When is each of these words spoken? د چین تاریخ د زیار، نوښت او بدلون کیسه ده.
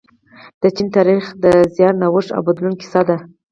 د 0.61 0.63
چین 0.75 0.87
تاریخ 0.95 1.23
د 1.43 1.45
زیار، 1.75 1.93
نوښت 2.01 2.29
او 2.35 2.41
بدلون 2.47 2.73
کیسه 2.81 3.01
ده. 3.07 3.17